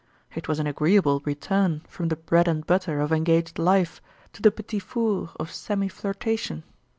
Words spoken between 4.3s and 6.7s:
to the petits fours of semi flirtation.